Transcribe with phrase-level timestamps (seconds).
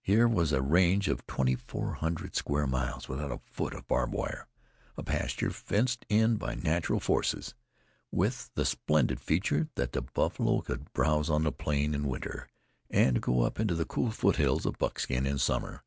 [0.00, 4.14] Here was a range of twenty four hundred square miles without a foot of barb
[4.14, 4.48] wire,
[4.96, 7.54] a pasture fenced in by natural forces,
[8.10, 12.48] with the splendid feature that the buffalo could browse on the plain in winter,
[12.88, 15.84] and go up into the cool foothills of Buckskin in summer.